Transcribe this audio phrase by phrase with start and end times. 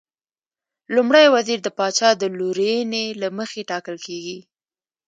[0.95, 4.37] لومړی وزیر د پاچا د لورینې له مخې ټاکل کېږي.